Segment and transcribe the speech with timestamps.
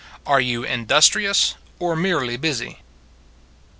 [0.25, 2.79] ARE YOU INDUSTRIOUS, OR MERELY BUSY?